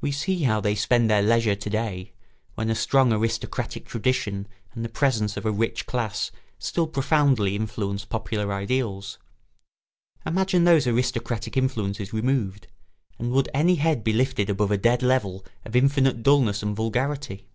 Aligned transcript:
We 0.00 0.12
see 0.12 0.44
how 0.44 0.60
they 0.60 0.76
spend 0.76 1.10
their 1.10 1.22
leisure 1.24 1.56
to 1.56 1.68
day, 1.70 2.12
when 2.54 2.70
a 2.70 2.74
strong 2.76 3.12
aristocratic 3.12 3.84
tradition 3.86 4.46
and 4.72 4.84
the 4.84 4.88
presence 4.88 5.36
of 5.36 5.44
a 5.44 5.50
rich 5.50 5.86
class 5.86 6.30
still 6.56 6.86
profoundly 6.86 7.56
influence 7.56 8.04
popular 8.04 8.52
ideals. 8.52 9.18
Imagine 10.24 10.62
those 10.62 10.86
aristocratic 10.86 11.56
influences 11.56 12.12
removed, 12.12 12.68
and 13.18 13.32
would 13.32 13.48
any 13.52 13.74
head 13.74 14.04
be 14.04 14.12
lifted 14.12 14.48
above 14.48 14.70
a 14.70 14.78
dead 14.78 15.02
level 15.02 15.44
of 15.64 15.74
infinite 15.74 16.22
dulness 16.22 16.62
and 16.62 16.76
vulgarity? 16.76 17.48